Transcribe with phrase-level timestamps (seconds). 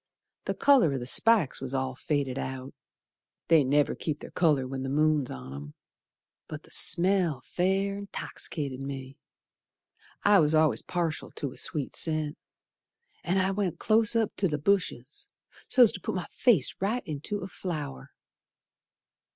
[0.45, 2.73] The colour o' the spikes was all faded out,
[3.49, 5.73] They never keep their colour when the moon's on 'em,
[6.47, 9.19] But the smell fair 'toxicated me.
[10.23, 12.35] I was al'ays partial to a sweet scent,
[13.23, 15.27] An' I went close up t' th' bushes
[15.67, 18.09] So's to put my face right into a flower.